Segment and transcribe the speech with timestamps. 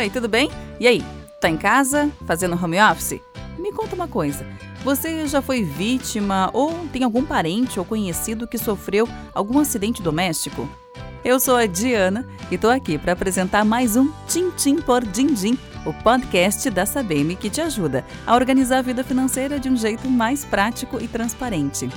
[0.00, 0.50] Oi, tudo bem?
[0.80, 1.04] E aí,
[1.42, 3.20] tá em casa, fazendo home office?
[3.58, 4.46] Me conta uma coisa.
[4.82, 10.66] Você já foi vítima ou tem algum parente ou conhecido que sofreu algum acidente doméstico?
[11.22, 15.34] Eu sou a Diana e tô aqui para apresentar mais um Tim Tim por Din
[15.34, 19.76] Din, o podcast da Sabem que te ajuda a organizar a vida financeira de um
[19.76, 21.90] jeito mais prático e transparente.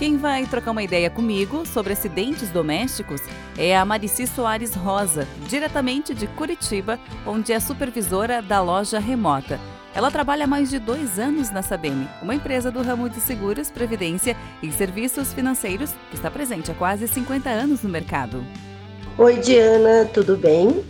[0.00, 3.20] Quem vai trocar uma ideia comigo sobre acidentes domésticos
[3.58, 9.60] é a Marici Soares Rosa, diretamente de Curitiba, onde é supervisora da loja remota.
[9.94, 13.70] Ela trabalha há mais de dois anos na Sabem, uma empresa do ramo de seguros,
[13.70, 18.42] previdência e serviços financeiros que está presente há quase 50 anos no mercado.
[19.18, 20.82] Oi, Diana, tudo bem?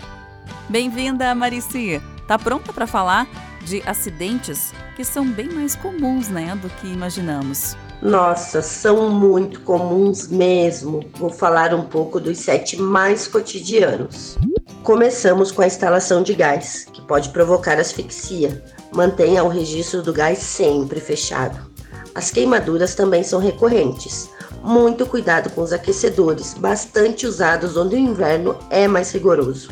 [0.68, 2.00] Bem-vinda, Marici.
[2.28, 3.26] Tá pronta para falar
[3.64, 7.76] de acidentes que são bem mais comuns, né, do que imaginamos?
[8.02, 11.04] Nossa, são muito comuns mesmo.
[11.16, 14.38] Vou falar um pouco dos sete mais cotidianos.
[14.82, 18.64] Começamos com a instalação de gás, que pode provocar asfixia.
[18.94, 21.70] Mantenha o registro do gás sempre fechado.
[22.14, 24.30] As queimaduras também são recorrentes.
[24.62, 29.70] Muito cuidado com os aquecedores, bastante usados onde o inverno é mais rigoroso.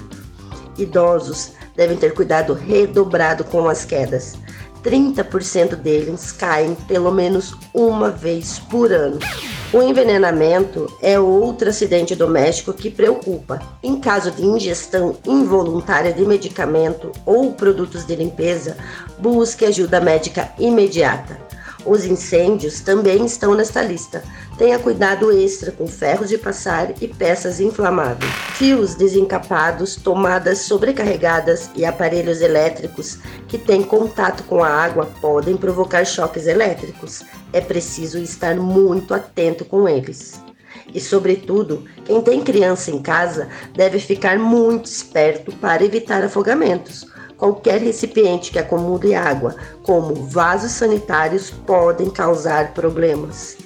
[0.77, 4.34] Idosos devem ter cuidado redobrado com as quedas.
[4.82, 9.18] 30% deles caem pelo menos uma vez por ano.
[9.72, 13.60] O envenenamento é outro acidente doméstico que preocupa.
[13.82, 18.76] Em caso de ingestão involuntária de medicamento ou produtos de limpeza,
[19.18, 21.47] busque ajuda médica imediata.
[21.84, 24.22] Os incêndios também estão nesta lista.
[24.58, 28.30] Tenha cuidado extra com ferros de passar e peças inflamáveis.
[28.54, 36.04] Fios desencapados, tomadas sobrecarregadas e aparelhos elétricos que têm contato com a água podem provocar
[36.04, 37.22] choques elétricos.
[37.52, 40.42] É preciso estar muito atento com eles.
[40.92, 47.06] E, sobretudo, quem tem criança em casa deve ficar muito esperto para evitar afogamentos
[47.39, 53.57] qualquer recipiente que acumule água, como vasos sanitários, podem causar problemas.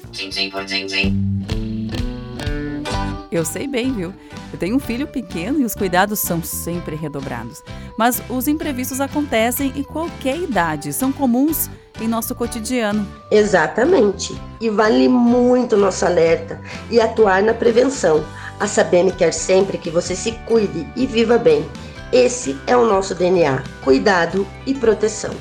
[3.32, 4.12] Eu sei bem, viu?
[4.52, 7.62] Eu tenho um filho pequeno e os cuidados são sempre redobrados.
[7.98, 13.06] Mas os imprevistos acontecem em qualquer idade, são comuns em nosso cotidiano.
[13.30, 14.38] Exatamente.
[14.60, 16.60] E vale muito nosso alerta
[16.91, 18.22] e atuar na prevenção.
[18.60, 21.66] A Sabem quer sempre que você se cuide e viva bem.
[22.12, 25.34] Esse é o nosso DNA: cuidado e proteção.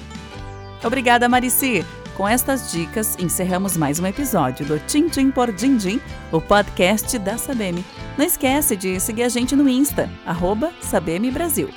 [0.82, 1.86] Obrigada, Marici.
[2.16, 6.00] Com estas dicas, encerramos mais um episódio do Tim Tim por Din Din,
[6.32, 7.84] o podcast da Sabem.
[8.18, 11.70] Não esquece de seguir a gente no Insta, arroba Sabem Brasil.